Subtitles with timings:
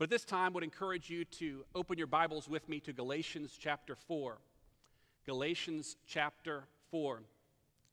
[0.00, 3.94] But this time, would encourage you to open your Bibles with me to Galatians chapter
[3.94, 4.38] 4.
[5.26, 7.20] Galatians chapter 4.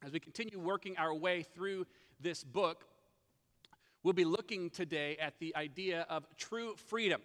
[0.05, 1.85] As we continue working our way through
[2.21, 2.85] this book,
[4.03, 7.19] we'll be looking today at the idea of true freedom.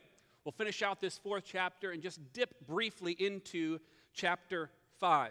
[0.44, 3.78] We'll finish out this fourth chapter and just dip briefly into
[4.12, 4.68] chapter
[4.98, 5.30] 5.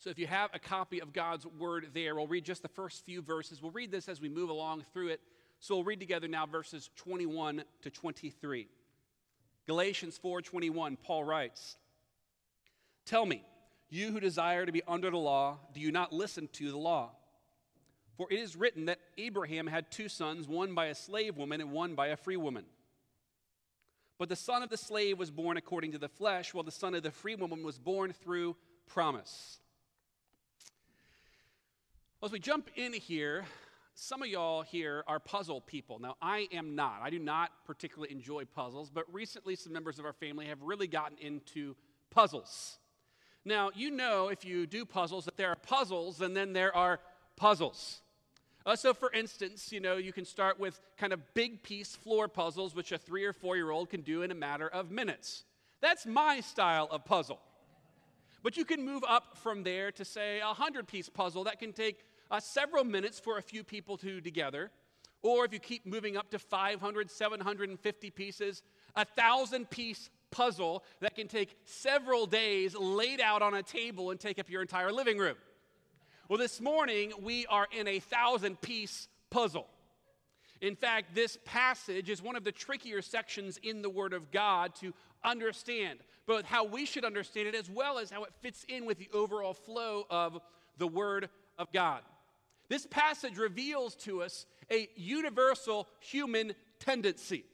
[0.00, 3.06] So if you have a copy of God's word there, we'll read just the first
[3.06, 3.62] few verses.
[3.62, 5.20] We'll read this as we move along through it.
[5.60, 8.68] So we'll read together now verses 21 to 23.
[9.66, 11.76] Galatians 4:21 Paul writes,
[13.04, 13.44] "Tell me,
[13.90, 17.14] you who desire to be under the law, do you not listen to the law?
[18.16, 21.72] For it is written that Abraham had two sons, one by a slave woman and
[21.72, 22.66] one by a free woman.
[24.16, 26.94] But the son of the slave was born according to the flesh, while the son
[26.94, 29.60] of the free woman was born through promise."
[32.20, 33.46] As we jump in here,
[34.00, 35.98] some of y'all here are puzzle people.
[35.98, 37.00] Now, I am not.
[37.02, 40.86] I do not particularly enjoy puzzles, but recently some members of our family have really
[40.86, 41.74] gotten into
[42.08, 42.78] puzzles.
[43.44, 47.00] Now, you know if you do puzzles that there are puzzles and then there are
[47.34, 48.00] puzzles.
[48.64, 52.28] Uh, so, for instance, you know, you can start with kind of big piece floor
[52.28, 55.42] puzzles, which a three or four year old can do in a matter of minutes.
[55.80, 57.40] That's my style of puzzle.
[58.44, 61.72] But you can move up from there to, say, a 100 piece puzzle that can
[61.72, 64.70] take uh, several minutes for a few people to together.
[65.22, 68.62] Or if you keep moving up to 500, 750 pieces,
[68.94, 74.20] a thousand piece puzzle that can take several days laid out on a table and
[74.20, 75.36] take up your entire living room.
[76.28, 79.66] Well, this morning we are in a thousand piece puzzle.
[80.60, 84.74] In fact, this passage is one of the trickier sections in the Word of God
[84.76, 84.92] to
[85.24, 88.98] understand, both how we should understand it as well as how it fits in with
[88.98, 90.38] the overall flow of
[90.76, 92.02] the Word of God.
[92.68, 97.44] This passage reveals to us a universal human tendency.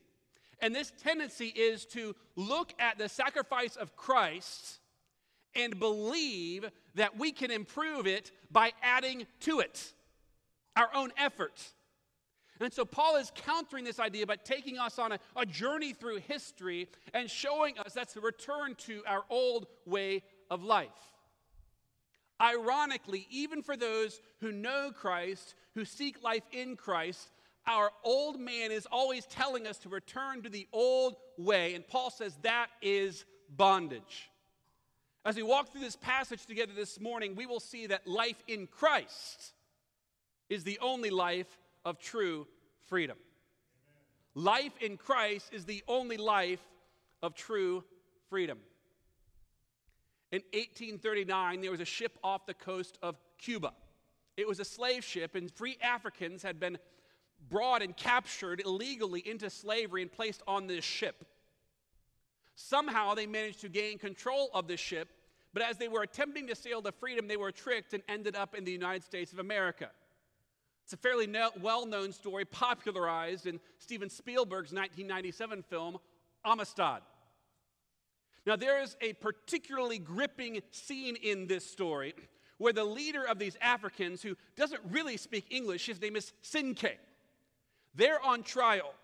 [0.60, 4.78] And this tendency is to look at the sacrifice of Christ
[5.54, 9.92] and believe that we can improve it by adding to it
[10.77, 11.62] our own effort.
[12.60, 16.18] And so Paul is countering this idea by taking us on a, a journey through
[16.18, 21.14] history and showing us that's the return to our old way of life.
[22.40, 27.30] Ironically, even for those who know Christ, who seek life in Christ,
[27.67, 31.74] our old man is always telling us to return to the old way.
[31.74, 34.30] And Paul says that is bondage.
[35.24, 38.66] As we walk through this passage together this morning, we will see that life in
[38.66, 39.55] Christ
[40.51, 42.46] is the only life of true
[42.89, 43.16] freedom.
[44.34, 46.61] Life in Christ is the only life
[47.22, 47.84] of true
[48.28, 48.58] freedom.
[50.34, 53.72] In 1839, there was a ship off the coast of Cuba.
[54.36, 56.77] It was a slave ship, and free Africans had been
[57.48, 61.24] brought and captured illegally into slavery and placed on this ship.
[62.56, 65.08] Somehow they managed to gain control of the ship,
[65.52, 68.56] but as they were attempting to sail to freedom, they were tricked and ended up
[68.56, 69.89] in the United States of America.
[70.83, 75.98] It's a fairly well known story, popularized in Steven Spielberg's 1997 film,
[76.45, 77.02] Amistad.
[78.46, 82.14] Now, there is a particularly gripping scene in this story
[82.58, 86.98] where the leader of these Africans, who doesn't really speak English, his name is Cinque,
[87.94, 88.94] they're on trial.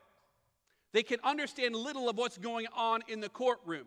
[0.92, 3.86] They can understand little of what's going on in the courtroom.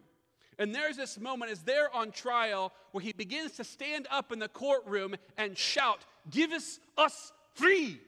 [0.57, 4.39] And there's this moment as they're on trial where he begins to stand up in
[4.39, 5.99] the courtroom and shout,
[6.29, 7.99] Give us us free!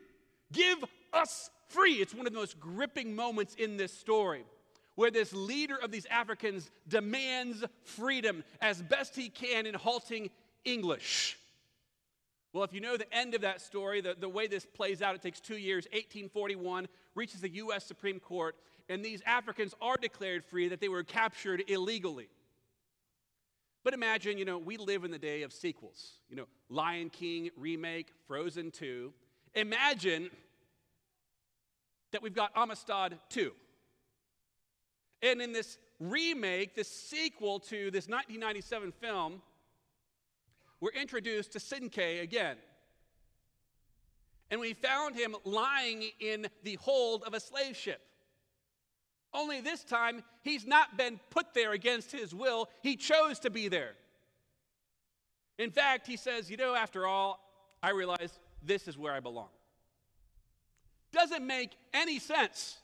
[0.52, 1.96] Give us free!
[1.96, 4.46] It's one of the most gripping moments in this story
[4.96, 10.30] where this leader of these Africans demands freedom as best he can in halting
[10.64, 11.38] English.
[12.54, 15.14] Well, if you know the end of that story, the, the way this plays out,
[15.14, 15.86] it takes two years.
[15.92, 17.86] 1841 reaches the U.S.
[17.86, 18.56] Supreme Court,
[18.88, 22.30] and these Africans are declared free that they were captured illegally.
[23.84, 26.14] But imagine, you know, we live in the day of sequels.
[26.30, 29.14] You know, Lion King remake, Frozen 2.
[29.56, 30.30] Imagine
[32.12, 33.52] that we've got Amistad 2.
[35.26, 39.42] And in this remake, this sequel to this 1997 film,
[40.80, 42.58] we're introduced to Cinque again.
[44.52, 48.02] And we found him lying in the hold of a slave ship.
[49.34, 53.68] Only this time, he's not been put there against his will, he chose to be
[53.68, 53.96] there.
[55.58, 57.40] In fact, he says, You know, after all,
[57.82, 59.50] I realize this is where I belong.
[61.12, 62.78] Doesn't make any sense.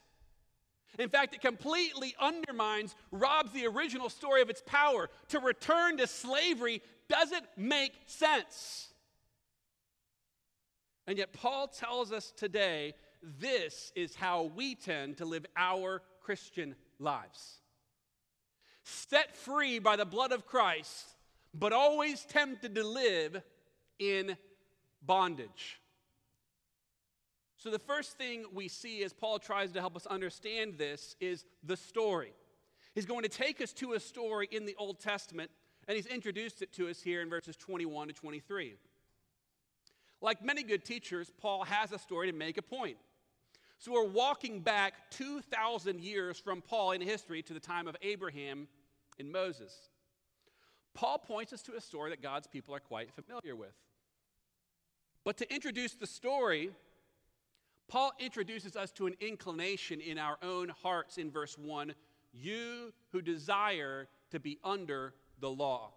[0.98, 5.08] In fact, it completely undermines, robs the original story of its power.
[5.28, 8.88] To return to slavery doesn't make sense.
[11.06, 16.74] And yet, Paul tells us today this is how we tend to live our Christian
[16.98, 17.60] lives.
[18.84, 21.06] Set free by the blood of Christ,
[21.54, 23.40] but always tempted to live
[23.98, 24.36] in
[25.04, 25.80] bondage.
[27.62, 31.44] So, the first thing we see as Paul tries to help us understand this is
[31.62, 32.32] the story.
[32.92, 35.48] He's going to take us to a story in the Old Testament,
[35.86, 38.74] and he's introduced it to us here in verses 21 to 23.
[40.20, 42.96] Like many good teachers, Paul has a story to make a point.
[43.78, 48.66] So, we're walking back 2,000 years from Paul in history to the time of Abraham
[49.20, 49.72] and Moses.
[50.94, 53.76] Paul points us to a story that God's people are quite familiar with.
[55.24, 56.70] But to introduce the story,
[57.92, 61.94] Paul introduces us to an inclination in our own hearts in verse 1
[62.32, 65.92] you who desire to be under the law.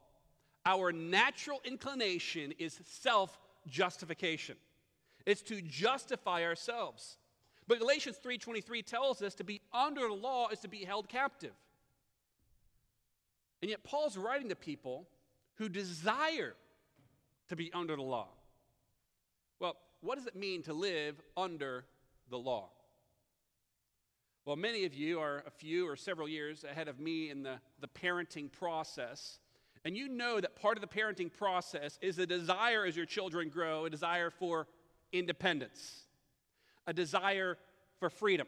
[0.66, 4.58] Our natural inclination is self justification.
[5.26, 7.16] It's to justify ourselves.
[7.66, 11.56] But Galatians 3:23 tells us to be under the law is to be held captive.
[13.62, 15.08] And yet Paul's writing to people
[15.54, 16.58] who desire
[17.48, 18.28] to be under the law.
[19.60, 21.86] Well, what does it mean to live under
[22.30, 22.70] the law?
[24.46, 27.56] Well, many of you are a few or several years ahead of me in the,
[27.82, 29.40] the parenting process.
[29.84, 33.50] And you know that part of the parenting process is a desire as your children
[33.50, 34.68] grow, a desire for
[35.12, 36.04] independence,
[36.86, 37.58] a desire
[38.00, 38.48] for freedom.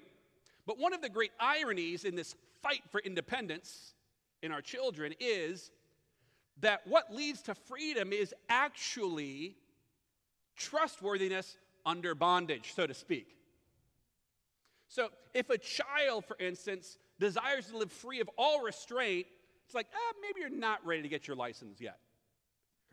[0.67, 3.95] But one of the great ironies in this fight for independence
[4.43, 5.71] in our children is
[6.59, 9.55] that what leads to freedom is actually
[10.57, 13.27] trustworthiness under bondage, so to speak.
[14.89, 19.27] So, if a child, for instance, desires to live free of all restraint,
[19.65, 21.99] it's like, ah, maybe you're not ready to get your license yet.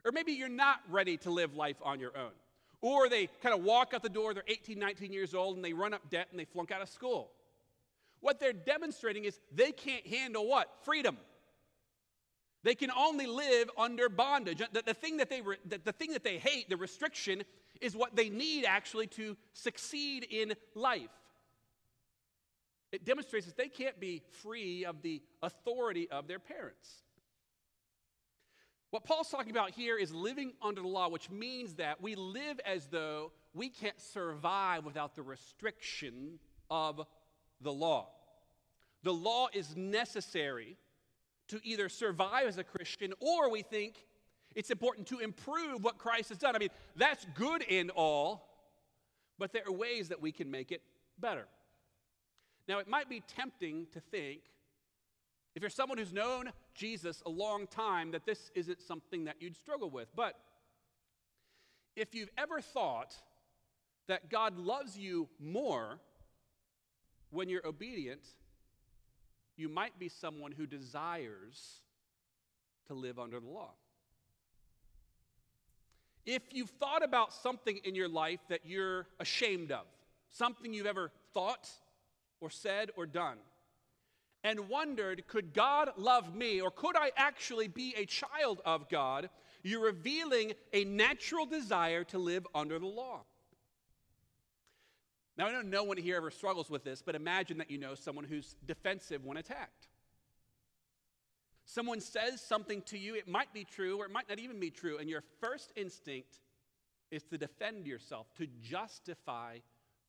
[0.05, 2.33] Or maybe you're not ready to live life on your own.
[2.81, 5.73] Or they kind of walk out the door, they're 18, 19 years old, and they
[5.73, 7.31] run up debt and they flunk out of school.
[8.21, 10.69] What they're demonstrating is they can't handle what?
[10.83, 11.17] Freedom.
[12.65, 14.63] They can only live under bondage.
[14.73, 17.45] The, the, thing that they re, the, the thing that they hate, the restriction,
[17.81, 21.11] is what they need actually to succeed in life.
[22.91, 26.89] It demonstrates that they can't be free of the authority of their parents.
[28.91, 32.61] What Paul's talking about here is living under the law, which means that we live
[32.65, 36.39] as though we can't survive without the restriction
[36.71, 37.05] of
[37.61, 38.09] the law.
[39.03, 40.79] The law is necessary
[41.49, 44.07] to either survive as a Christian or we think
[44.55, 46.55] it's important to improve what Christ has done.
[46.55, 48.49] I mean, that's good in all,
[49.39, 50.81] but there are ways that we can make it
[51.19, 51.47] better.
[52.69, 54.41] Now, it might be tempting to think,
[55.55, 59.57] if you're someone who's known Jesus a long time, that this isn't something that you'd
[59.57, 60.09] struggle with.
[60.17, 60.35] But
[61.95, 63.15] if you've ever thought
[64.09, 66.01] that God loves you more
[67.31, 68.23] when you're obedient,
[69.57, 71.81] you might be someone who desires
[72.87, 73.73] to live under the law.
[76.27, 79.85] If you've thought about something in your life that you're ashamed of,
[80.31, 81.69] something you've ever thought
[82.41, 83.37] or said or done,
[84.43, 89.31] and wondered, could God love me or could I actually be a child of God?
[89.63, 93.25] You're revealing a natural desire to live under the law.
[95.37, 97.95] Now, I know no one here ever struggles with this, but imagine that you know
[97.95, 99.89] someone who's defensive when attacked.
[101.65, 104.71] Someone says something to you, it might be true or it might not even be
[104.71, 106.39] true, and your first instinct
[107.11, 109.59] is to defend yourself, to justify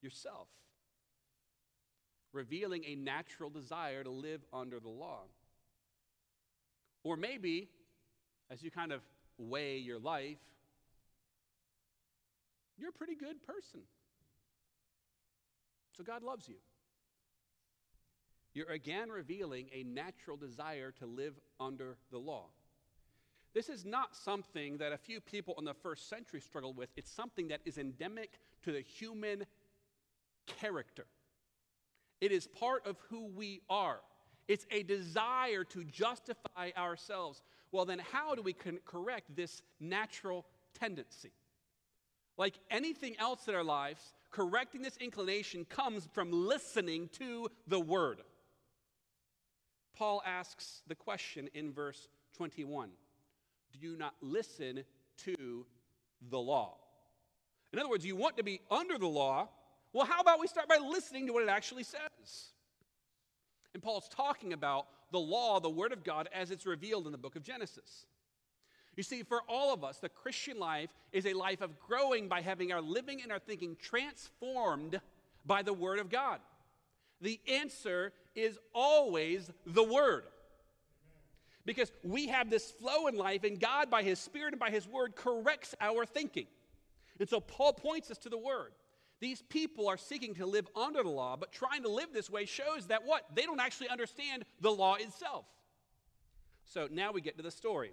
[0.02, 0.48] yourself
[2.36, 5.22] revealing a natural desire to live under the law.
[7.04, 7.70] Or maybe,
[8.52, 9.02] as you kind of
[9.38, 10.38] weigh your life,
[12.78, 13.80] you're a pretty good person.
[15.96, 16.56] So God loves you.
[18.54, 22.46] You're again revealing a natural desire to live under the law.
[23.54, 26.90] This is not something that a few people in the first century struggled with.
[26.98, 29.46] It's something that is endemic to the human
[30.46, 31.06] character.
[32.20, 34.00] It is part of who we are.
[34.48, 37.42] It's a desire to justify ourselves.
[37.72, 40.46] Well, then, how do we correct this natural
[40.78, 41.32] tendency?
[42.38, 48.18] Like anything else in our lives, correcting this inclination comes from listening to the word.
[49.96, 52.90] Paul asks the question in verse 21
[53.72, 54.84] Do you not listen
[55.24, 55.66] to
[56.30, 56.76] the law?
[57.72, 59.48] In other words, you want to be under the law,
[59.94, 62.50] well, how about we start by listening to what it actually says?
[63.74, 67.18] And Paul's talking about the law, the Word of God, as it's revealed in the
[67.18, 68.06] book of Genesis.
[68.96, 72.42] You see, for all of us, the Christian life is a life of growing by
[72.42, 75.02] having our living and our thinking transformed
[75.46, 76.40] by the Word of God?
[77.22, 80.24] The answer is always the Word.
[81.66, 84.88] Because we have this flow in life, and God, by His Spirit and by His
[84.88, 86.48] Word, corrects our thinking.
[87.20, 88.72] And so Paul points us to the Word.
[89.20, 92.46] These people are seeking to live under the law, but trying to live this way
[92.46, 93.24] shows that what?
[93.34, 95.46] They don't actually understand the law itself.
[96.66, 97.92] So now we get to the story.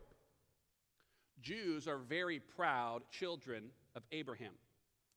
[1.42, 4.52] Jews are very proud children of Abraham.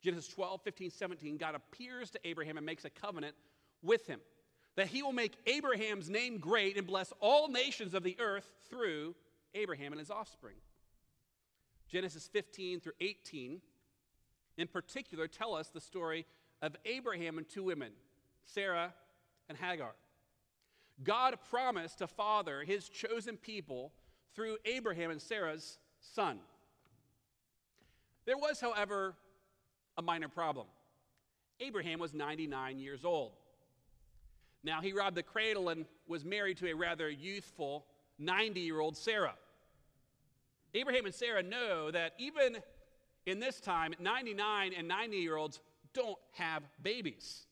[0.01, 3.35] Genesis 12, 15, 17, God appears to Abraham and makes a covenant
[3.81, 4.19] with him
[4.75, 9.15] that he will make Abraham's name great and bless all nations of the earth through
[9.53, 10.55] Abraham and his offspring.
[11.87, 13.61] Genesis 15 through 18,
[14.57, 16.25] in particular, tell us the story
[16.61, 17.91] of Abraham and two women,
[18.43, 18.93] Sarah
[19.47, 19.93] and Hagar.
[21.03, 23.93] God promised to father his chosen people
[24.33, 25.77] through Abraham and Sarah's
[26.13, 26.39] son.
[28.25, 29.15] There was, however,
[29.97, 30.67] a minor problem.
[31.59, 33.31] Abraham was 99 years old.
[34.63, 37.85] Now, he robbed the cradle and was married to a rather youthful
[38.17, 39.35] 90 year old Sarah.
[40.73, 42.57] Abraham and Sarah know that even
[43.25, 45.59] in this time, 99 and 90 year olds
[45.93, 47.45] don't have babies.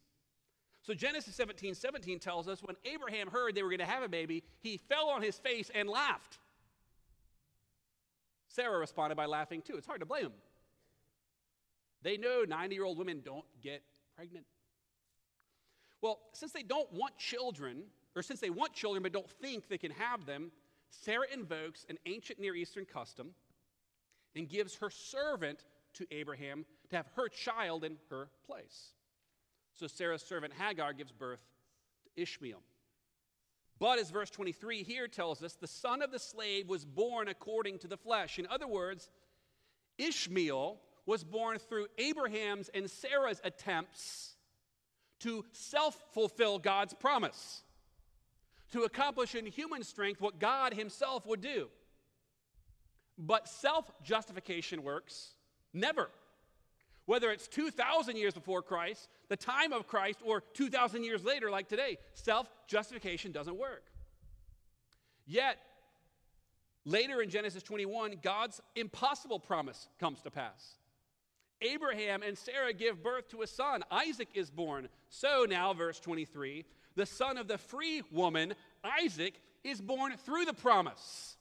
[0.82, 4.10] So Genesis 17 17 tells us when Abraham heard they were going to have a
[4.10, 6.40] baby, he fell on his face and laughed.
[8.54, 9.76] Sarah responded by laughing too.
[9.78, 10.34] It's hard to blame them.
[12.04, 13.82] They know 90 year old women don't get
[14.16, 14.46] pregnant.
[16.02, 17.84] Well, since they don't want children,
[18.16, 20.52] or since they want children but don't think they can have them,
[20.90, 23.32] Sarah invokes an ancient Near Eastern custom
[24.36, 28.94] and gives her servant to Abraham to have her child in her place.
[29.74, 31.42] So Sarah's servant Hagar gives birth
[32.04, 32.62] to Ishmael.
[33.84, 37.80] But as verse 23 here tells us, the son of the slave was born according
[37.80, 38.40] to the flesh.
[38.40, 39.10] In other words,
[39.98, 44.38] Ishmael was born through Abraham's and Sarah's attempts
[45.20, 47.64] to self fulfill God's promise,
[48.72, 51.68] to accomplish in human strength what God Himself would do.
[53.18, 55.34] But self justification works
[55.74, 56.10] never.
[57.06, 61.68] Whether it's 2,000 years before Christ, the time of Christ, or 2,000 years later, like
[61.68, 63.82] today, self justification doesn't work.
[65.26, 65.58] Yet,
[66.86, 70.76] later in Genesis 21, God's impossible promise comes to pass.
[71.64, 73.84] Abraham and Sarah give birth to a son.
[73.90, 74.88] Isaac is born.
[75.10, 76.64] So now, verse 23,
[76.96, 81.38] the son of the free woman, Isaac, is born through the promise,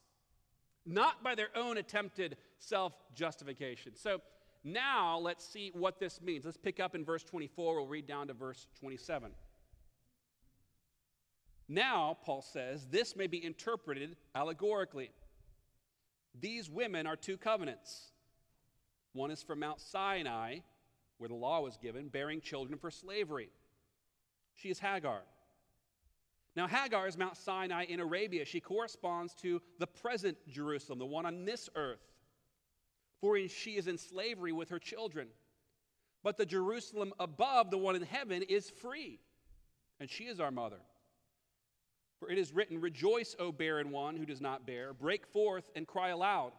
[0.87, 3.93] not by their own attempted self justification.
[3.97, 4.23] So
[4.65, 6.45] now let's see what this means.
[6.45, 7.77] Let's pick up in verse 24.
[7.77, 9.33] We'll read down to verse 27.
[11.69, 15.11] Now, Paul says, this may be interpreted allegorically.
[16.39, 18.13] These women are two covenants.
[19.13, 20.59] One is from Mount Sinai,
[21.19, 23.49] where the law was given, bearing children for slavery.
[24.55, 25.23] She is Hagar.
[26.55, 28.45] Now, Hagar is Mount Sinai in Arabia.
[28.45, 32.12] She corresponds to the present Jerusalem, the one on this earth,
[33.23, 35.29] for she is in slavery with her children.
[36.23, 39.21] But the Jerusalem above, the one in heaven, is free,
[39.99, 40.81] and she is our mother.
[42.19, 45.87] For it is written, Rejoice, O barren one who does not bear, break forth and
[45.87, 46.53] cry aloud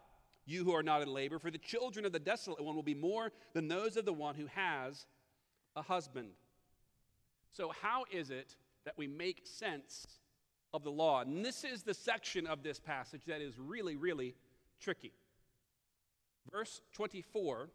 [0.45, 2.95] you who are not in labor, for the children of the desolate one will be
[2.95, 5.05] more than those of the one who has
[5.75, 6.29] a husband.
[7.53, 8.55] So, how is it
[8.85, 10.05] that we make sense
[10.73, 11.21] of the law?
[11.21, 14.35] And this is the section of this passage that is really, really
[14.81, 15.13] tricky.
[16.51, 17.69] Verse 24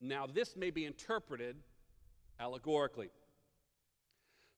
[0.00, 1.56] now, this may be interpreted
[2.38, 3.10] allegorically.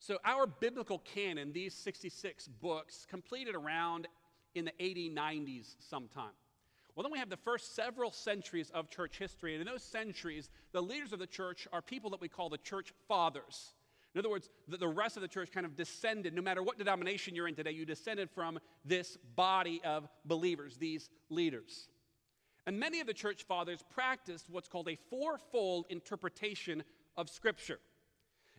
[0.00, 4.06] So, our biblical canon, these 66 books, completed around
[4.54, 6.32] in the 8090s sometime.
[6.94, 9.54] Well, then we have the first several centuries of church history.
[9.54, 12.58] And in those centuries, the leaders of the church are people that we call the
[12.58, 13.74] church fathers.
[14.14, 16.78] In other words, the, the rest of the church kind of descended, no matter what
[16.78, 21.88] denomination you're in today, you descended from this body of believers, these leaders.
[22.68, 26.82] And many of the church fathers practiced what's called a fourfold interpretation
[27.16, 27.78] of Scripture.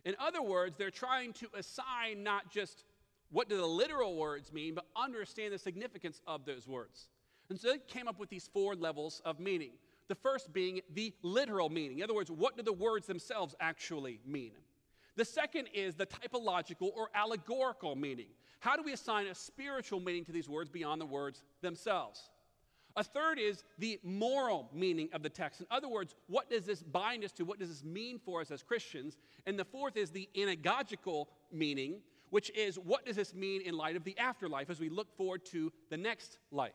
[0.04, 2.82] In other words, they're trying to assign not just
[3.30, 7.06] what do the literal words mean, but understand the significance of those words.
[7.50, 9.74] And so they came up with these four levels of meaning.
[10.08, 11.98] The first being the literal meaning.
[11.98, 14.54] In other words, what do the words themselves actually mean?
[15.14, 18.30] The second is the typological or allegorical meaning.
[18.58, 22.28] How do we assign a spiritual meaning to these words beyond the words themselves?
[23.00, 25.62] A third is the moral meaning of the text.
[25.62, 27.46] In other words, what does this bind us to?
[27.46, 29.16] What does this mean for us as Christians?
[29.46, 33.96] And the fourth is the anagogical meaning, which is what does this mean in light
[33.96, 36.74] of the afterlife as we look forward to the next life?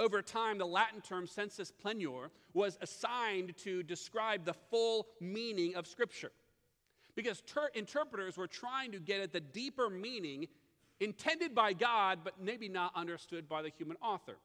[0.00, 5.86] Over time, the Latin term sensus plenior was assigned to describe the full meaning of
[5.86, 6.32] Scripture.
[7.14, 10.48] Because ter- interpreters were trying to get at the deeper meaning
[10.98, 14.38] intended by God, but maybe not understood by the human author.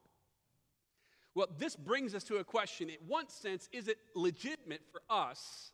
[1.38, 2.90] Well, this brings us to a question.
[2.90, 5.72] In one sense, is it legitimate for us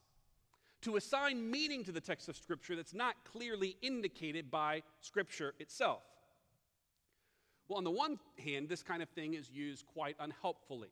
[0.82, 6.02] to assign meaning to the text of Scripture that's not clearly indicated by Scripture itself?
[7.70, 10.92] Well, on the one hand, this kind of thing is used quite unhelpfully.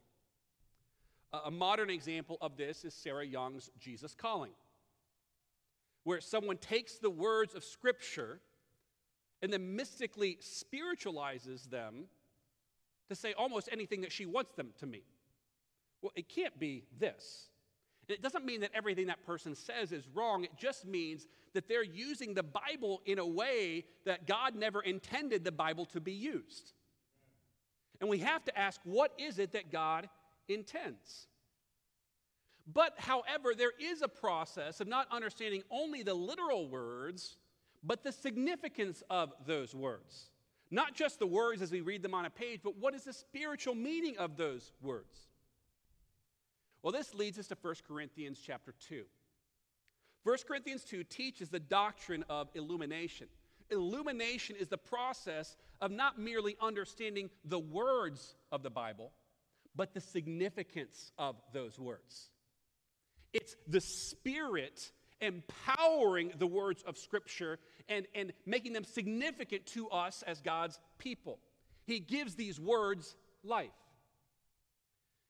[1.43, 4.53] A modern example of this is Sarah Young's Jesus Calling,
[6.05, 8.39] where someone takes the words of Scripture
[9.41, 12.05] and then mystically spiritualizes them
[13.11, 15.01] to say almost anything that she wants them to mean.
[16.01, 17.49] Well, it can't be this.
[18.07, 20.43] It doesn't mean that everything that person says is wrong.
[20.43, 25.43] It just means that they're using the Bible in a way that God never intended
[25.43, 26.73] the Bible to be used.
[27.99, 30.09] And we have to ask, what is it that God
[30.47, 31.27] intends?
[32.71, 37.37] But, however, there is a process of not understanding only the literal words,
[37.83, 40.29] but the significance of those words.
[40.71, 43.13] Not just the words as we read them on a page, but what is the
[43.13, 45.19] spiritual meaning of those words?
[46.81, 49.03] Well, this leads us to 1 Corinthians chapter 2.
[50.23, 53.27] 1 Corinthians 2 teaches the doctrine of illumination.
[53.69, 59.11] Illumination is the process of not merely understanding the words of the Bible,
[59.75, 62.29] but the significance of those words.
[63.33, 70.23] It's the Spirit empowering the words of Scripture and, and making them significant to us
[70.27, 71.39] as God's people.
[71.85, 73.69] He gives these words life.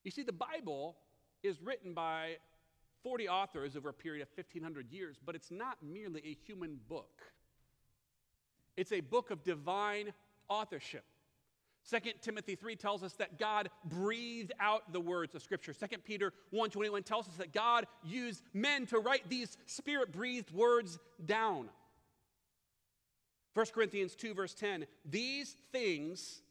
[0.04, 0.98] You see, the Bible
[1.44, 2.38] is written by
[3.04, 7.22] 40 authors over a period of 1,500 years, but it's not merely a human book.
[8.78, 10.14] It's a book of divine
[10.48, 11.06] authorship.
[11.90, 15.74] 2 Timothy 3 tells us that God breathed out the words of Scripture.
[15.74, 21.70] 2 Peter 1.21 tells us that God used men to write these spirit-breathed words down.
[23.54, 26.42] 1 Corinthians 2 verse 10, these things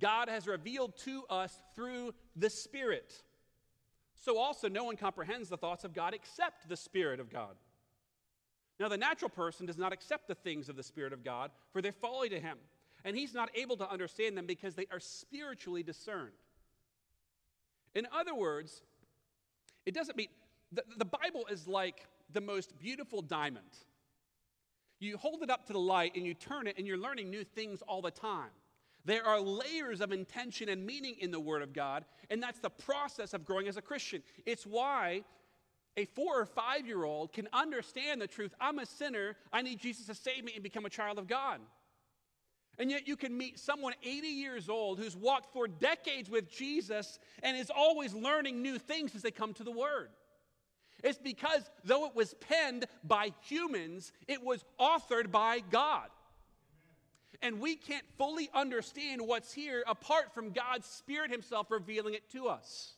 [0.00, 3.22] God has revealed to us through the Spirit.
[4.14, 7.56] So also no one comprehends the thoughts of God except the Spirit of God.
[8.78, 11.80] Now the natural person does not accept the things of the Spirit of God, for
[11.80, 12.58] they're folly to him
[13.04, 16.32] and he's not able to understand them because they are spiritually discerned.
[17.94, 18.82] In other words,
[19.86, 20.28] it doesn't mean
[20.72, 23.64] the, the Bible is like the most beautiful diamond.
[24.98, 27.44] You hold it up to the light and you turn it, and you're learning new
[27.44, 28.50] things all the time.
[29.04, 32.70] There are layers of intention and meaning in the Word of God, and that's the
[32.70, 34.22] process of growing as a Christian.
[34.46, 35.24] It's why
[35.96, 39.78] a four or five year old can understand the truth I'm a sinner, I need
[39.78, 41.60] Jesus to save me and become a child of God.
[42.78, 47.18] And yet, you can meet someone 80 years old who's walked for decades with Jesus
[47.42, 50.08] and is always learning new things as they come to the Word.
[51.02, 56.08] It's because, though it was penned by humans, it was authored by God.
[57.42, 62.48] And we can't fully understand what's here apart from God's Spirit Himself revealing it to
[62.48, 62.94] us.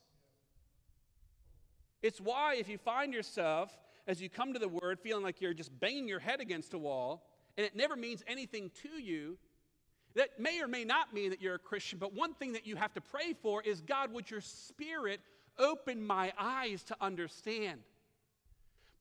[2.00, 5.52] It's why, if you find yourself, as you come to the Word, feeling like you're
[5.52, 9.36] just banging your head against a wall, and it never means anything to you,
[10.16, 12.74] that may or may not mean that you're a Christian, but one thing that you
[12.76, 15.20] have to pray for is God, would your spirit
[15.58, 17.80] open my eyes to understand?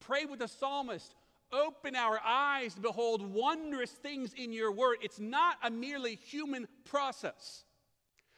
[0.01, 1.15] Pray with the psalmist,
[1.51, 4.97] open our eyes to behold wondrous things in your word.
[5.01, 7.63] It's not a merely human process.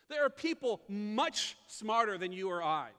[0.09, 2.89] There are people much smarter than you or I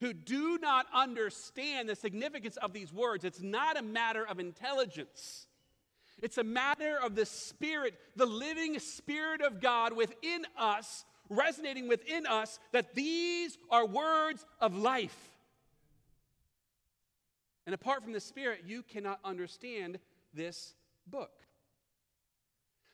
[0.00, 3.24] who do not understand the significance of these words.
[3.24, 5.45] It's not a matter of intelligence.
[6.22, 12.26] It's a matter of the Spirit, the living Spirit of God within us, resonating within
[12.26, 15.16] us, that these are words of life.
[17.66, 19.98] And apart from the Spirit, you cannot understand
[20.32, 20.74] this
[21.06, 21.32] book.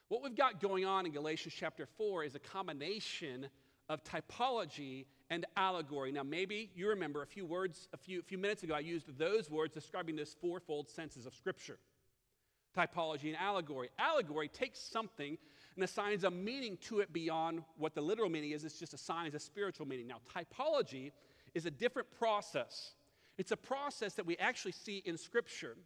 [0.08, 3.48] What we've got going on in Galatians chapter 4 is a combination
[3.88, 6.11] of typology and allegory.
[6.12, 9.16] Now, maybe you remember a few words, a few, a few minutes ago, I used
[9.16, 11.78] those words describing this fourfold senses of Scripture
[12.76, 13.88] typology and allegory.
[13.98, 15.38] Allegory takes something
[15.74, 19.35] and assigns a meaning to it beyond what the literal meaning is, it just assigns
[19.35, 20.06] a spiritual meaning.
[20.06, 21.12] Now, typology
[21.54, 22.92] is a different process.
[23.38, 25.76] It's a process that we actually see in Scripture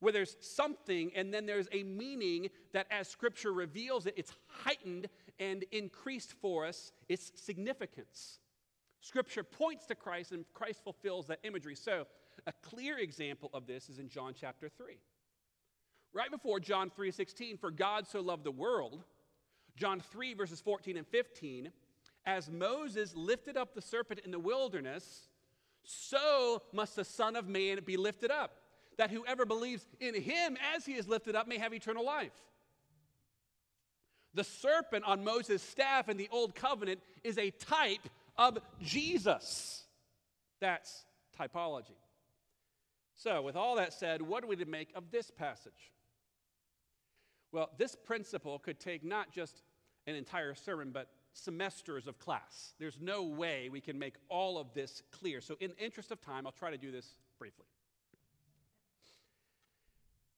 [0.00, 5.08] where there's something and then there's a meaning that as Scripture reveals it, it's heightened
[5.38, 8.38] and increased for us its significance.
[9.00, 11.74] Scripture points to Christ and Christ fulfills that imagery.
[11.74, 12.06] So,
[12.46, 14.98] a clear example of this is in John chapter 3.
[16.12, 19.04] Right before John 3:16, for God so loved the world,
[19.76, 21.72] John 3 verses 14 and 15,
[22.26, 25.28] as Moses lifted up the serpent in the wilderness,
[25.84, 28.60] so must the Son of Man be lifted up,
[28.96, 32.32] that whoever believes in him as he is lifted up may have eternal life.
[34.34, 39.84] The serpent on Moses' staff in the Old Covenant is a type of Jesus.
[40.60, 41.06] That's
[41.38, 41.96] typology.
[43.14, 45.92] So, with all that said, what are we to make of this passage?
[47.52, 49.62] Well, this principle could take not just
[50.06, 52.74] an entire sermon, but semesters of class.
[52.78, 55.40] There's no way we can make all of this clear.
[55.40, 57.66] So, in the interest of time, I'll try to do this briefly.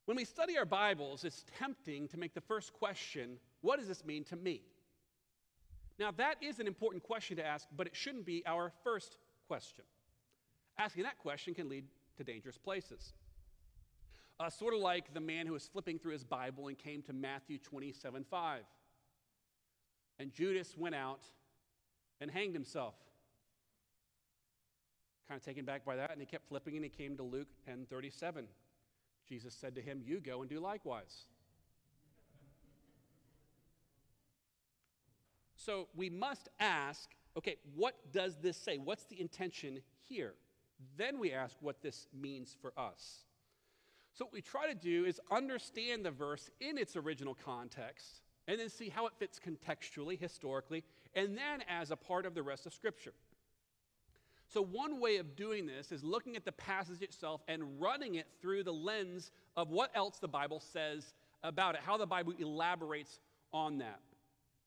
[0.06, 4.04] When we study our Bibles, it's tempting to make the first question what does this
[4.04, 4.62] mean to me?
[5.98, 9.84] Now, that is an important question to ask, but it shouldn't be our first question.
[10.78, 11.84] Asking that question can lead
[12.16, 13.12] to dangerous places.
[14.40, 17.12] Uh, sort of like the man who was flipping through his Bible and came to
[17.12, 18.62] Matthew 27 5.
[20.18, 21.20] And Judas went out
[22.22, 22.94] and hanged himself.
[25.28, 27.48] Kind of taken back by that, and he kept flipping and he came to Luke
[27.66, 28.46] 10 37.
[29.28, 31.26] Jesus said to him, You go and do likewise.
[35.54, 38.78] So we must ask okay, what does this say?
[38.78, 40.32] What's the intention here?
[40.96, 43.26] Then we ask what this means for us.
[44.20, 48.60] So, what we try to do is understand the verse in its original context and
[48.60, 52.66] then see how it fits contextually, historically, and then as a part of the rest
[52.66, 53.14] of Scripture.
[54.46, 58.26] So, one way of doing this is looking at the passage itself and running it
[58.42, 63.20] through the lens of what else the Bible says about it, how the Bible elaborates
[63.54, 64.02] on that.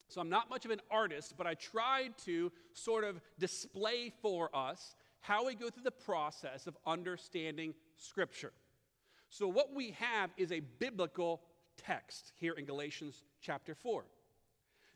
[0.08, 4.50] So, I'm not much of an artist, but I tried to sort of display for
[4.52, 8.52] us how we go through the process of understanding Scripture.
[9.34, 11.42] So, what we have is a biblical
[11.76, 14.06] text here in Galatians chapter 4.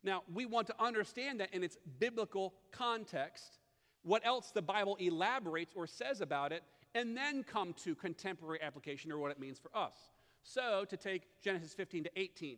[0.03, 3.57] Now, we want to understand that in its biblical context,
[4.03, 6.61] what else the Bible elaborates or says about it,
[6.93, 9.95] and then come to contemporary application or what it means for us.
[10.43, 12.57] So, to take Genesis 15 to 18,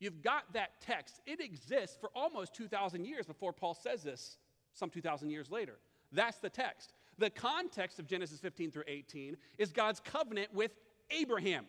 [0.00, 1.20] you've got that text.
[1.26, 4.36] It exists for almost 2,000 years before Paul says this,
[4.72, 5.78] some 2,000 years later.
[6.10, 6.92] That's the text.
[7.18, 10.72] The context of Genesis 15 through 18 is God's covenant with
[11.10, 11.66] Abraham.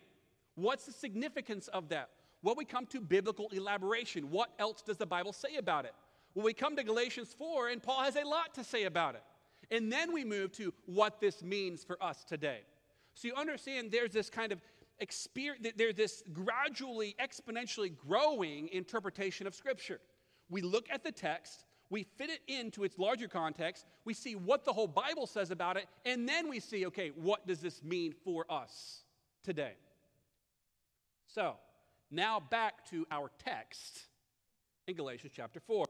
[0.56, 2.10] What's the significance of that?
[2.42, 4.30] Well, we come to biblical elaboration.
[4.30, 5.94] What else does the Bible say about it?
[6.34, 9.24] Well, we come to Galatians 4, and Paul has a lot to say about it.
[9.72, 12.62] And then we move to what this means for us today.
[13.14, 14.62] So you understand there's this kind of
[15.00, 20.00] experience, there's this gradually, exponentially growing interpretation of Scripture.
[20.50, 24.66] We look at the text, we fit it into its larger context, we see what
[24.66, 28.14] the whole Bible says about it, and then we see, okay, what does this mean
[28.24, 29.04] for us?
[29.44, 29.74] Today.
[31.28, 31.56] So,
[32.12, 34.06] now back to our text
[34.88, 35.86] in Galatians chapter 4.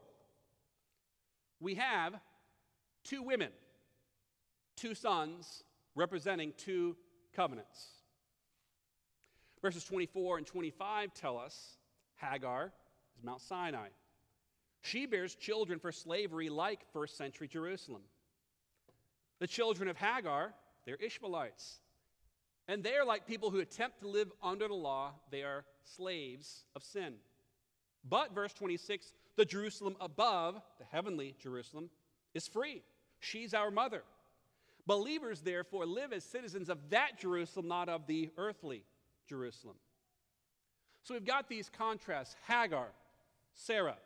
[1.60, 2.14] We have
[3.04, 3.50] two women,
[4.76, 6.96] two sons representing two
[7.34, 7.86] covenants.
[9.62, 11.76] Verses 24 and 25 tell us
[12.16, 12.72] Hagar
[13.16, 13.88] is Mount Sinai.
[14.82, 18.02] She bears children for slavery like first century Jerusalem.
[19.38, 21.80] The children of Hagar, they're Ishmaelites.
[22.70, 26.66] And they are like people who attempt to live under the law, they are slaves
[26.76, 27.14] of sin.
[28.08, 31.90] But, verse 26, the Jerusalem above, the heavenly Jerusalem,
[32.32, 32.84] is free.
[33.18, 34.04] She's our mother.
[34.86, 38.84] Believers, therefore, live as citizens of that Jerusalem, not of the earthly
[39.28, 39.76] Jerusalem.
[41.02, 42.86] So we've got these contrasts Hagar,
[43.52, 43.98] Sarah,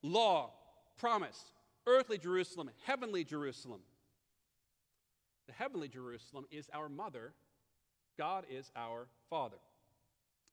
[0.00, 0.52] law,
[0.96, 1.52] promise,
[1.86, 3.80] earthly Jerusalem, heavenly Jerusalem.
[5.48, 7.34] The heavenly Jerusalem is our mother
[8.16, 9.58] God is our Father.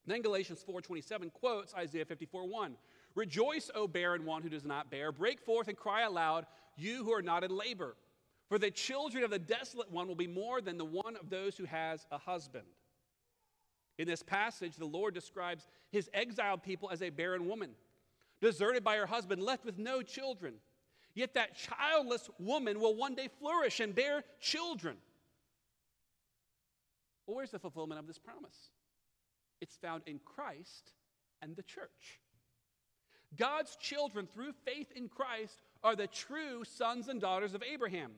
[0.06, 2.78] Then Galatians 4:27 quotes Isaiah 54:1.
[3.16, 6.46] Rejoice, O barren one who does not bear, break forth and cry aloud,
[6.76, 7.96] you who are not in labor.
[8.50, 11.56] For the children of the desolate one will be more than the one of those
[11.56, 12.68] who has a husband.
[13.98, 17.76] In this passage, the Lord describes his exiled people as a barren woman,
[18.42, 20.56] deserted by her husband, left with no children.
[21.14, 24.98] Yet that childless woman will one day flourish and bear children.
[27.26, 28.72] Well, where's the fulfillment of this promise?
[29.62, 30.92] It's found in Christ
[31.42, 32.20] and the church.
[33.38, 38.12] God's children, through faith in Christ, are the true sons and daughters of Abraham.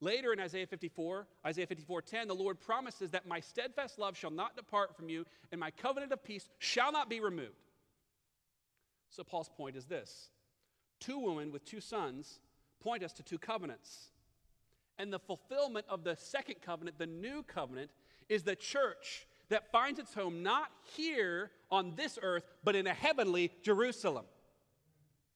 [0.00, 4.56] Later in Isaiah 54, Isaiah 54:10, the Lord promises that my steadfast love shall not
[4.56, 7.70] depart from you, and my covenant of peace shall not be removed.
[9.10, 10.30] So Paul's point is this:
[10.98, 12.40] two women with two sons
[12.80, 14.11] point us to two covenants.
[14.98, 17.90] And the fulfillment of the second covenant, the new covenant,
[18.28, 22.94] is the church that finds its home not here on this earth, but in a
[22.94, 24.24] heavenly Jerusalem,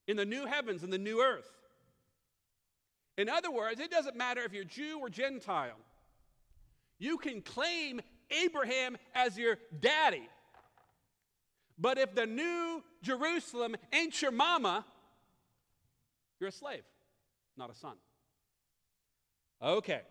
[0.06, 1.50] in the new heavens and the new earth.
[3.18, 5.78] In other words, it doesn't matter if you're Jew or Gentile,
[6.98, 10.28] You can claim Abraham as your daddy.
[11.78, 14.84] But if the new Jerusalem ain't your mama,
[16.40, 16.84] you're a slave,
[17.56, 17.96] not a son.
[19.66, 20.02] Okay.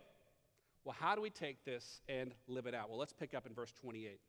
[0.83, 2.89] Well, how do we take this and live it out?
[2.89, 4.19] Well, let's pick up in verse 28.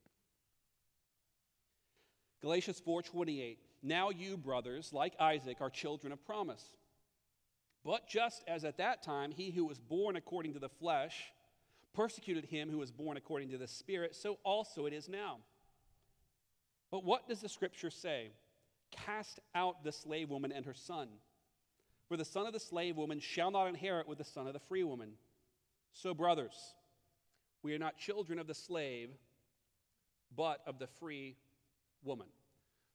[2.41, 6.65] Galatians 4:28 Now you brothers like Isaac are children of promise.
[7.85, 11.33] But just as at that time he who was born according to the flesh
[11.93, 15.39] persecuted him who was born according to the spirit so also it is now.
[16.93, 18.31] But what does the scripture say?
[18.93, 21.09] Cast out the slave woman and her son.
[22.09, 24.61] For the son of the slave woman shall not inherit with the son of the
[24.61, 25.13] free woman.
[25.93, 26.55] So, brothers,
[27.63, 29.11] we are not children of the slave,
[30.37, 31.37] but of the free
[32.05, 32.29] woman.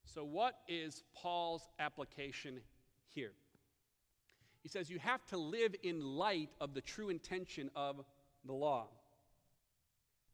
[0.06, 2.62] So, what is Paul's application
[3.14, 3.34] here?
[4.62, 8.04] He says you have to live in light of the true intention of
[8.46, 8.88] the law.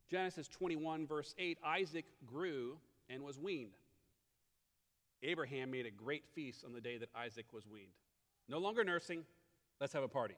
[0.10, 2.78] Genesis 21, verse 8 Isaac grew
[3.10, 3.72] and was weaned.
[5.24, 7.92] Abraham made a great feast on the day that Isaac was weaned.
[8.50, 9.24] No longer nursing,
[9.80, 10.36] let's have a party.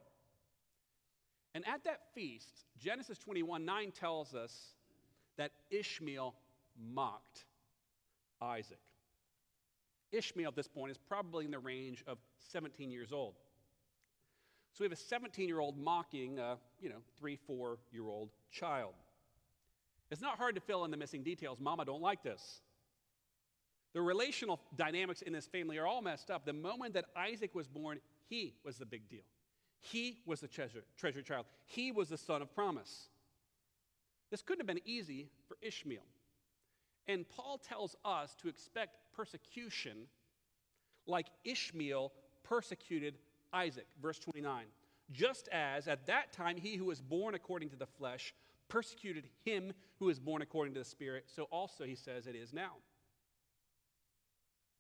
[1.53, 4.75] And at that feast, Genesis 21 9 tells us
[5.37, 6.35] that Ishmael
[6.93, 7.45] mocked
[8.41, 8.79] Isaac.
[10.11, 12.17] Ishmael at this point is probably in the range of
[12.51, 13.35] 17 years old.
[14.73, 18.29] So we have a 17 year old mocking a, you know, three, four year old
[18.51, 18.93] child.
[20.11, 21.59] It's not hard to fill in the missing details.
[21.59, 22.61] Mama don't like this.
[23.93, 26.45] The relational dynamics in this family are all messed up.
[26.45, 29.23] The moment that Isaac was born, he was the big deal.
[29.79, 31.45] He was the treasure, treasure child.
[31.65, 33.09] He was the son of promise.
[34.29, 36.03] This couldn't have been easy for Ishmael.
[37.07, 40.07] And Paul tells us to expect persecution
[41.07, 42.11] like Ishmael
[42.43, 43.15] persecuted
[43.51, 43.87] Isaac.
[44.01, 44.65] Verse 29.
[45.11, 48.35] Just as at that time he who was born according to the flesh
[48.67, 52.53] persecuted him who was born according to the Spirit, so also he says it is
[52.53, 52.73] now.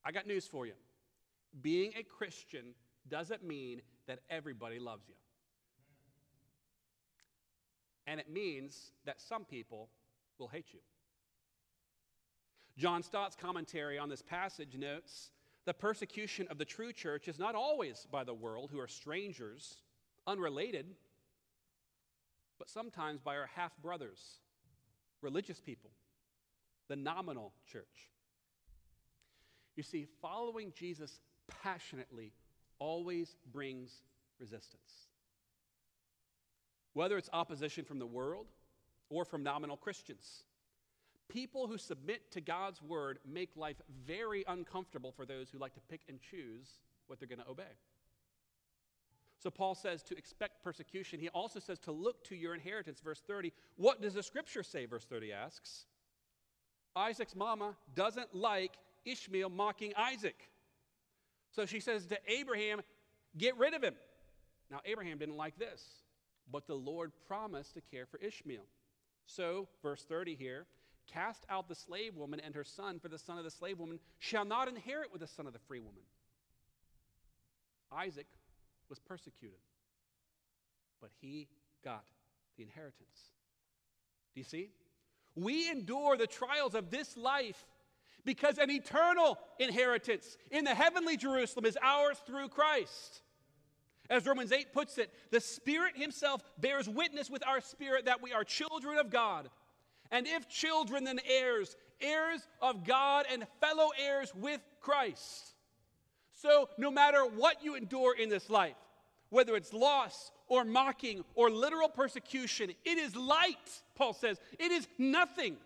[0.03, 0.73] I got news for you.
[1.61, 2.73] Being a Christian
[3.09, 5.15] doesn't mean that everybody loves you.
[8.07, 9.89] And it means that some people
[10.37, 10.79] will hate you.
[12.77, 15.31] John Stott's commentary on this passage notes
[15.65, 19.81] the persecution of the true church is not always by the world, who are strangers,
[20.25, 20.95] unrelated,
[22.57, 24.39] but sometimes by our half brothers,
[25.21, 25.91] religious people,
[26.87, 28.09] the nominal church.
[29.79, 31.21] You see, following Jesus
[31.63, 32.33] passionately
[32.79, 34.01] always brings
[34.37, 35.07] resistance.
[36.91, 38.47] Whether it's opposition from the world
[39.09, 40.43] or from nominal Christians.
[41.29, 45.81] People who submit to God's word make life very uncomfortable for those who like to
[45.89, 47.77] pick and choose what they're going to obey.
[49.41, 51.21] So Paul says to expect persecution.
[51.21, 52.99] He also says to look to your inheritance.
[52.99, 53.53] Verse 30.
[53.77, 54.87] What does the scripture say?
[54.87, 55.85] Verse 30 asks.
[56.97, 58.73] Isaac's mama doesn't like
[59.05, 60.49] Ishmael mocking Isaac.
[61.51, 62.81] So she says to Abraham,
[63.37, 63.93] Get rid of him.
[64.71, 65.83] Now, Abraham didn't like this,
[66.51, 68.65] but the Lord promised to care for Ishmael.
[69.25, 70.65] So, verse 30 here
[71.11, 73.99] cast out the slave woman and her son, for the son of the slave woman
[74.19, 76.03] shall not inherit with the son of the free woman.
[77.91, 78.27] Isaac
[78.89, 79.57] was persecuted,
[81.01, 81.47] but he
[81.83, 82.05] got
[82.57, 83.31] the inheritance.
[84.35, 84.69] Do you see?
[85.35, 87.65] We endure the trials of this life
[88.25, 93.21] because an eternal inheritance in the heavenly Jerusalem is ours through Christ.
[94.09, 98.33] As Romans 8 puts it, the Spirit Himself bears witness with our spirit that we
[98.33, 99.49] are children of God.
[100.11, 105.53] And if children, then heirs, heirs of God and fellow heirs with Christ.
[106.33, 108.77] So, no matter what you endure in this life,
[109.29, 114.39] whether it's loss or mocking or literal persecution, it is light, Paul says.
[114.57, 115.57] It is nothing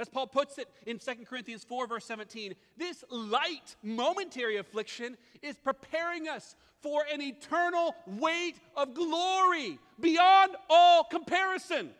[0.00, 5.56] as Paul puts it in 2 Corinthians 4, verse 17, this light, momentary affliction is
[5.56, 11.90] preparing us for an eternal weight of glory beyond all comparison.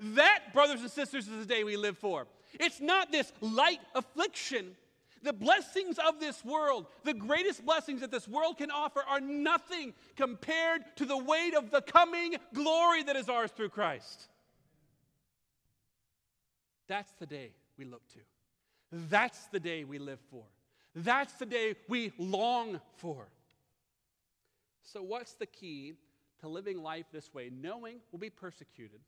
[0.00, 2.26] That, brothers and sisters, is the day we live for.
[2.54, 4.76] It's not this light affliction.
[5.22, 9.94] The blessings of this world, the greatest blessings that this world can offer, are nothing
[10.16, 14.28] compared to the weight of the coming glory that is ours through Christ.
[16.88, 18.18] That's the day we look to.
[18.90, 20.44] That's the day we live for.
[20.94, 23.28] That's the day we long for.
[24.82, 25.94] So, what's the key
[26.40, 27.50] to living life this way?
[27.52, 29.00] Knowing we'll be persecuted,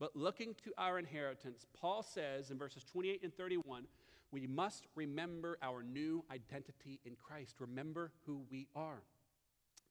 [0.00, 1.66] but looking to our inheritance.
[1.78, 3.86] Paul says in verses 28 and 31
[4.34, 7.54] we must remember our new identity in Christ.
[7.60, 9.00] Remember who we are.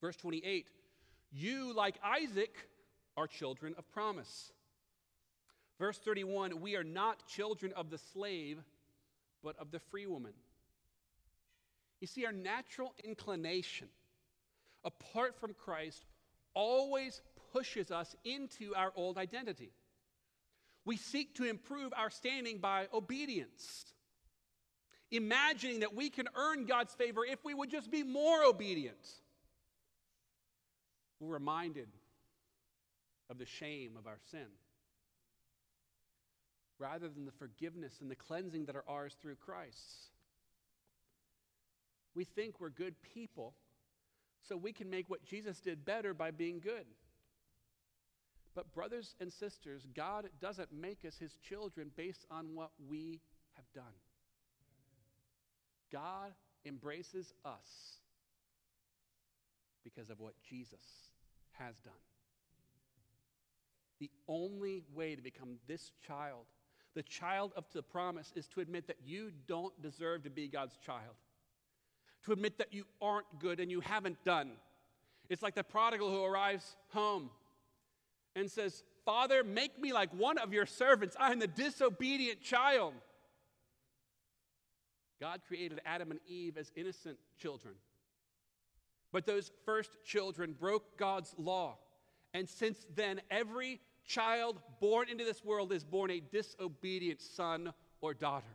[0.02, 0.68] Verse 28
[1.32, 2.54] You, like Isaac,
[3.16, 4.52] are children of promise.
[5.80, 8.60] Verse 31 We are not children of the slave,
[9.44, 10.34] but of the free woman.
[12.00, 13.88] You see, our natural inclination,
[14.84, 16.04] apart from Christ,
[16.54, 17.22] always
[17.54, 19.72] pushes us into our old identity.
[20.86, 23.86] We seek to improve our standing by obedience,
[25.12, 28.98] imagining that we can earn God's favor if we would just be more obedient.
[31.20, 31.88] We're reminded
[33.30, 34.48] of the shame of our sin
[36.80, 40.10] rather than the forgiveness and the cleansing that are ours through Christ.
[42.16, 43.54] We think we're good people,
[44.48, 46.86] so we can make what Jesus did better by being good.
[48.56, 53.20] But, brothers and sisters, God doesn't make us his children based on what we
[53.54, 53.94] have done.
[55.92, 56.34] God
[56.66, 57.98] embraces us
[59.84, 61.10] because of what Jesus
[61.54, 61.94] has done.
[64.00, 66.46] The only way to become this child,
[66.96, 70.78] the child of the promise, is to admit that you don't deserve to be God's
[70.86, 71.16] child,
[72.26, 74.52] to admit that you aren't good and you haven't done.
[75.30, 77.30] It's like the prodigal who arrives home
[78.36, 81.16] and says, Father, make me like one of your servants.
[81.20, 82.94] I am the disobedient child.
[85.20, 87.76] God created Adam and Eve as innocent children.
[89.12, 91.78] But those first children broke God's law.
[92.34, 98.14] And since then, every child born into this world is born a disobedient son or
[98.14, 98.46] daughter.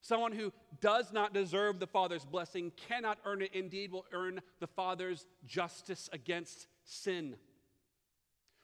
[0.00, 4.66] Someone who does not deserve the Father's blessing, cannot earn it, indeed, will earn the
[4.66, 7.36] Father's justice against sin.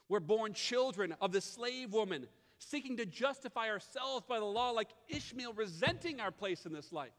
[0.09, 2.29] We're born children of the slave woman,
[2.59, 7.13] seeking to justify ourselves by the law, like Ishmael, resenting our place in this life,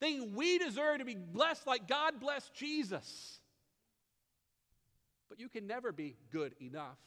[0.00, 3.38] thinking we deserve to be blessed like God blessed Jesus.
[5.28, 6.98] But you can never be good enough.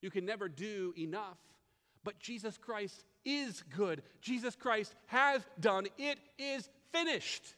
[0.00, 1.38] You can never do enough.
[2.04, 4.02] But Jesus Christ is good.
[4.20, 5.86] Jesus Christ has done.
[5.98, 7.54] It is finished.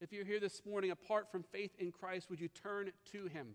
[0.00, 3.54] If you're here this morning apart from faith in Christ, would you turn to him?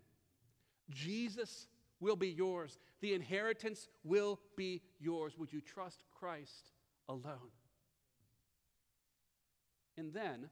[0.90, 1.68] Jesus
[2.00, 2.78] will be yours.
[3.00, 5.38] The inheritance will be yours.
[5.38, 6.72] Would you trust Christ
[7.08, 7.52] alone?
[9.96, 10.48] And then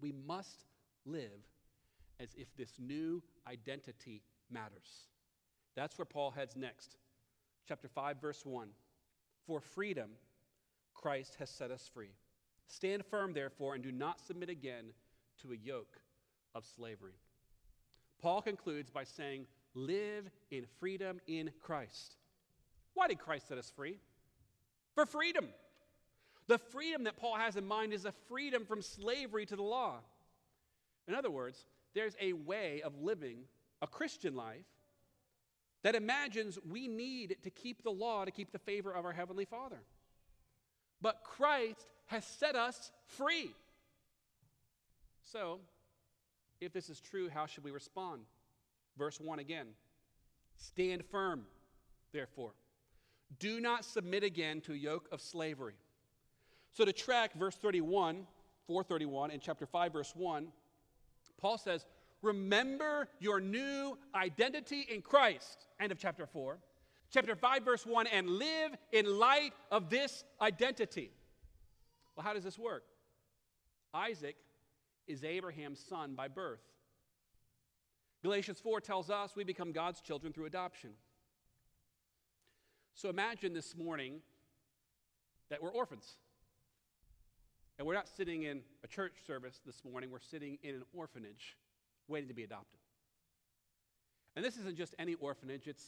[0.00, 0.66] we must
[1.06, 1.46] live
[2.18, 5.08] as if this new identity matters.
[5.74, 6.96] That's where Paul heads next.
[7.68, 8.68] Chapter 5, verse 1.
[9.46, 10.10] For freedom,
[10.94, 12.10] Christ has set us free.
[12.66, 14.86] Stand firm, therefore, and do not submit again
[15.42, 16.00] to a yoke
[16.54, 17.14] of slavery.
[18.20, 22.16] Paul concludes by saying, Live in freedom in Christ.
[22.94, 23.98] Why did Christ set us free?
[24.94, 25.48] For freedom.
[26.48, 29.96] The freedom that Paul has in mind is a freedom from slavery to the law.
[31.06, 33.40] In other words, there's a way of living
[33.82, 34.64] a Christian life
[35.82, 39.44] that imagines we need to keep the law to keep the favor of our Heavenly
[39.44, 39.78] Father.
[41.00, 43.50] But Christ has set us free.
[45.24, 45.60] So,
[46.60, 48.22] if this is true, how should we respond?
[48.96, 49.66] Verse 1 again
[50.56, 51.42] Stand firm,
[52.12, 52.52] therefore.
[53.38, 55.74] Do not submit again to a yoke of slavery.
[56.72, 58.26] So, to track verse 31,
[58.66, 60.48] 431, and chapter 5, verse 1,
[61.38, 61.84] Paul says,
[62.22, 65.66] Remember your new identity in Christ.
[65.80, 66.58] End of chapter 4.
[67.12, 71.10] Chapter 5, verse 1, and live in light of this identity.
[72.16, 72.84] Well, how does this work?
[73.94, 74.36] Isaac
[75.06, 76.60] is Abraham's son by birth.
[78.22, 80.90] Galatians 4 tells us we become God's children through adoption.
[82.94, 84.20] So imagine this morning
[85.48, 86.16] that we're orphans.
[87.78, 91.56] And we're not sitting in a church service this morning, we're sitting in an orphanage
[92.08, 92.80] waiting to be adopted.
[94.34, 95.84] And this isn't just any orphanage, it's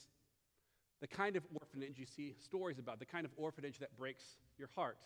[1.00, 4.24] the kind of orphanage you see stories about, the kind of orphanage that breaks
[4.58, 4.98] your heart.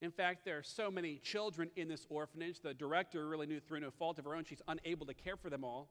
[0.00, 2.60] In fact, there are so many children in this orphanage.
[2.60, 5.50] The director really knew through no fault of her own, she's unable to care for
[5.50, 5.88] them all.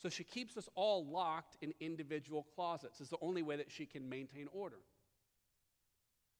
[0.00, 3.00] So she keeps us all locked in individual closets.
[3.00, 4.78] It's the only way that she can maintain order.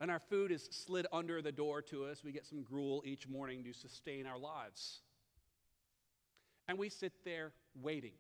[0.00, 2.22] And our food is slid under the door to us.
[2.24, 5.00] We get some gruel each morning to sustain our lives.
[6.68, 7.52] And we sit there
[7.82, 8.14] waiting,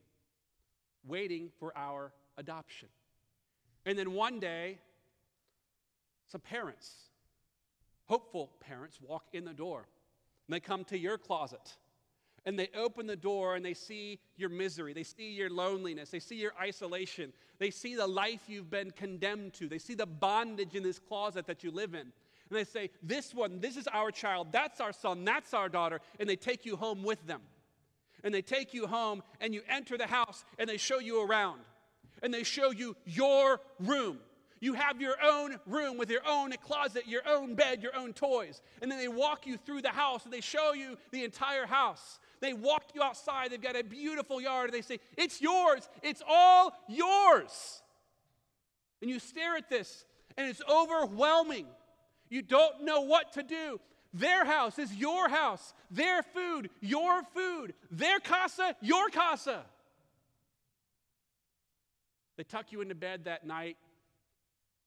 [1.06, 2.88] waiting for our adoption.
[3.86, 4.78] And then one day,
[6.26, 7.04] some parents
[8.06, 9.86] Hopeful parents walk in the door
[10.46, 11.76] and they come to your closet
[12.44, 14.92] and they open the door and they see your misery.
[14.92, 16.10] They see your loneliness.
[16.10, 17.32] They see your isolation.
[17.58, 19.68] They see the life you've been condemned to.
[19.68, 22.00] They see the bondage in this closet that you live in.
[22.00, 22.12] And
[22.50, 24.48] they say, This one, this is our child.
[24.52, 25.24] That's our son.
[25.24, 26.02] That's our daughter.
[26.20, 27.40] And they take you home with them.
[28.24, 31.60] And they take you home and you enter the house and they show you around.
[32.22, 34.18] and they show you your room.
[34.60, 38.62] You have your own room with your own closet, your own bed, your own toys.
[38.80, 42.18] And then they walk you through the house and they show you the entire house.
[42.40, 43.50] They walk you outside.
[43.50, 44.72] They've got a beautiful yard.
[44.72, 45.86] They say, It's yours.
[46.02, 47.82] It's all yours.
[49.02, 50.06] And you stare at this
[50.38, 51.66] and it's overwhelming.
[52.30, 53.80] You don't know what to do.
[54.14, 55.74] Their house is your house.
[55.90, 57.74] Their food, your food.
[57.90, 59.64] Their casa, your casa.
[62.36, 63.76] They tuck you into bed that night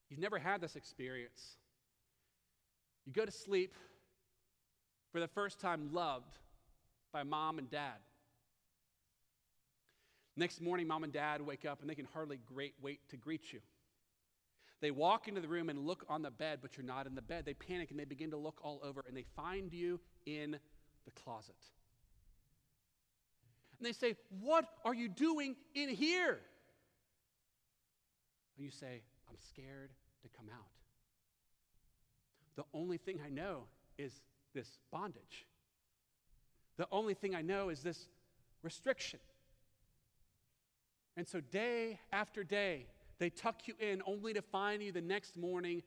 [0.10, 1.58] You've never had this experience.
[3.06, 3.74] You go to sleep
[5.12, 6.40] for the first time loved
[7.12, 7.98] by mom and dad.
[10.36, 13.52] Next morning, mom and dad wake up and they can hardly great wait to greet
[13.52, 13.60] you.
[14.80, 17.22] They walk into the room and look on the bed, but you're not in the
[17.22, 17.46] bed.
[17.46, 20.52] They panic and they begin to look all over and they find you in
[21.06, 21.56] the closet.
[23.80, 26.40] And they say, What are you doing in here?
[28.56, 29.92] And you say, I'm scared
[30.24, 30.66] to come out.
[32.56, 33.64] The only thing I know
[33.98, 34.14] is
[34.54, 35.46] this bondage.
[36.78, 38.08] The only thing I know is this
[38.64, 39.20] restriction.
[41.16, 42.88] And so, day after day,
[43.20, 45.84] they tuck you in only to find you the next morning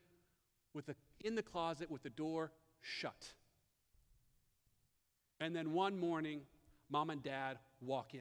[0.74, 2.50] with a, in the closet with the door
[2.80, 3.32] shut.
[5.40, 6.42] And then one morning,
[6.90, 8.20] mom and dad walk in.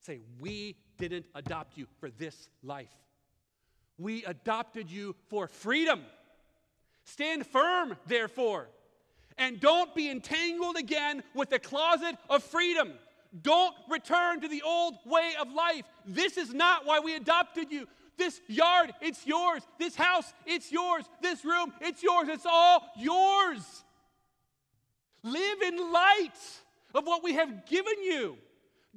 [0.00, 2.92] Say, We didn't adopt you for this life.
[3.96, 6.02] We adopted you for freedom.
[7.04, 8.68] Stand firm, therefore,
[9.38, 12.92] and don't be entangled again with the closet of freedom.
[13.42, 15.82] Don't return to the old way of life.
[16.06, 17.88] This is not why we adopted you.
[18.16, 19.62] This yard, it's yours.
[19.78, 21.04] This house, it's yours.
[21.20, 22.28] This room, it's yours.
[22.28, 23.84] It's all yours.
[25.24, 26.38] Live in light
[26.94, 28.36] of what we have given you.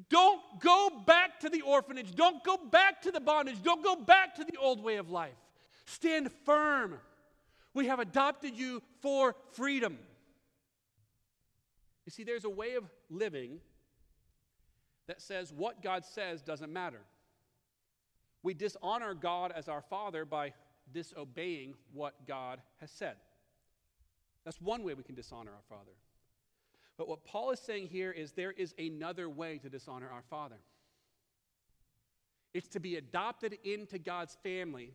[0.10, 2.14] Don't go back to the orphanage.
[2.14, 3.64] Don't go back to the bondage.
[3.64, 5.34] Don't go back to the old way of life.
[5.86, 7.00] Stand firm.
[7.74, 9.98] We have adopted you for freedom.
[12.06, 13.60] You see, there's a way of living
[15.08, 17.01] that says what God says doesn't matter.
[18.43, 20.53] We dishonor God as our Father by
[20.93, 23.16] disobeying what God has said.
[24.45, 25.91] That's one way we can dishonor our Father.
[26.97, 30.58] But what Paul is saying here is there is another way to dishonor our Father.
[32.53, 34.93] It's to be adopted into God's family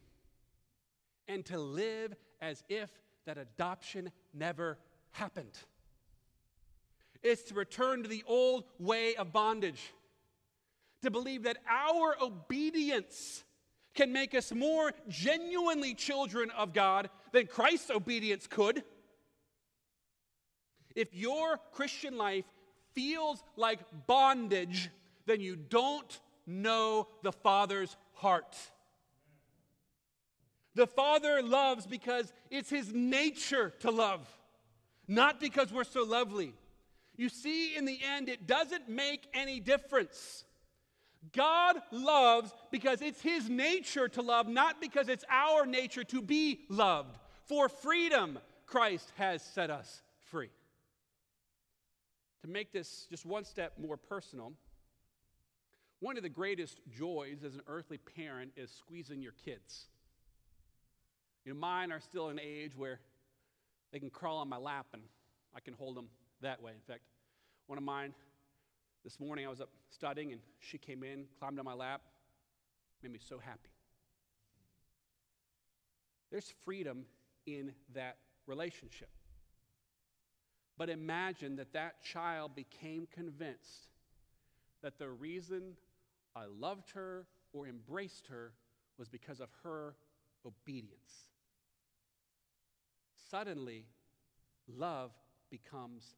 [1.29, 2.91] and to live as if
[3.27, 4.79] that adoption never
[5.13, 5.59] happened.
[7.23, 9.93] It's to return to the old way of bondage,
[11.03, 13.45] to believe that our obedience
[13.95, 18.83] can make us more genuinely children of God than Christ's obedience could.
[20.95, 22.45] If your Christian life
[22.95, 24.91] feels like bondage,
[25.27, 28.57] then you don't know the Father's heart.
[30.75, 34.27] The Father loves because it's His nature to love,
[35.07, 36.55] not because we're so lovely.
[37.17, 40.45] You see, in the end, it doesn't make any difference.
[41.31, 46.61] God loves because it's His nature to love, not because it's our nature to be
[46.69, 47.17] loved.
[47.47, 50.51] For freedom, Christ has set us free.
[52.43, 54.53] To make this just one step more personal,
[56.01, 59.87] one of the greatest joys as an earthly parent is squeezing your kids.
[61.45, 62.99] You know, mine are still in an age where
[63.93, 65.03] they can crawl on my lap and
[65.55, 66.09] I can hold them
[66.41, 66.73] that way.
[66.73, 67.03] In fact,
[67.67, 68.15] one of mine,
[69.05, 72.03] this morning I was up studying and she came in, climbed on my lap,
[73.03, 73.71] made me so happy.
[76.31, 77.05] There's freedom
[77.47, 79.11] in that relationship.
[80.79, 83.91] But imagine that that child became convinced
[84.83, 85.77] that the reason
[86.35, 88.53] I loved her or embraced her
[88.99, 89.95] was because of her
[90.47, 91.29] obedience.
[93.31, 93.85] Suddenly,
[94.67, 95.13] love
[95.51, 96.15] becomes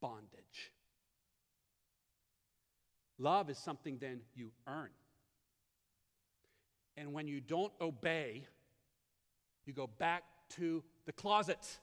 [0.00, 0.72] bondage.
[3.22, 4.88] Love is something then you earn.
[6.96, 8.44] And when you don't obey,
[9.64, 10.24] you go back
[10.56, 11.78] to the closet.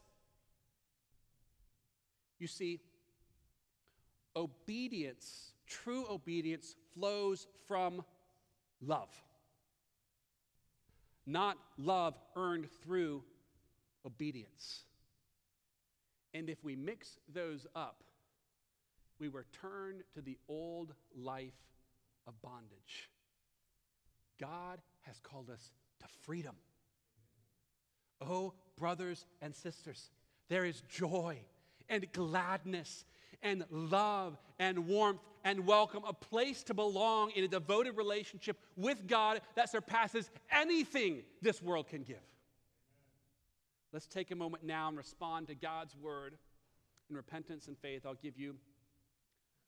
[2.40, 2.82] You see,
[4.36, 8.04] obedience, true obedience, flows from
[8.82, 9.10] love,
[11.26, 13.24] not love earned through
[14.06, 14.82] obedience.
[16.34, 18.04] And if we mix those up,
[19.20, 21.54] we return to the old life
[22.28, 23.10] of bondage.
[24.40, 26.56] God has called us to freedom.
[28.22, 30.10] Oh, brothers and sisters,
[30.48, 31.40] there is joy
[31.90, 33.06] and gladness
[33.42, 39.08] and love and warmth and welcome, a place to belong in a devoted relationship with
[39.08, 42.18] God that surpasses anything this world can give.
[43.94, 46.36] Let's take a moment now and respond to God's word
[47.10, 48.06] in repentance and faith.
[48.06, 48.56] I'll give you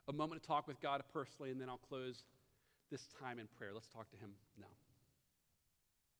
[0.07, 2.23] a moment to talk with God personally, and then I'll close
[2.89, 3.71] this time in prayer.
[3.73, 4.67] Let's talk to Him now.